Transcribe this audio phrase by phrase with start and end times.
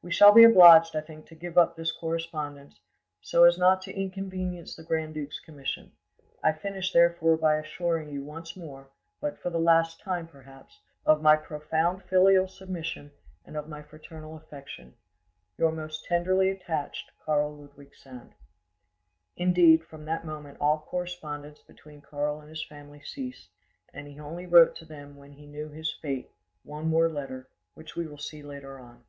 [0.00, 2.80] "We shall be obliged, I think, to give up this correspondence,
[3.20, 5.90] so as not to inconvenience the grand duke's commission.
[6.42, 8.88] I finish, therefore, by assuring you, once more,
[9.20, 13.10] but for the last time, perhaps, of my profound filial submission
[13.44, 18.34] and of my fraternal affection.—Your most tenderly attached "KARL LUDWIG SAND."
[19.36, 23.50] Indeed, from that moment all correspondence between Karl and his family ceased,
[23.92, 26.30] and he only wrote to them, when he knew his fate,
[26.62, 29.02] one more letter, which we shall see later on.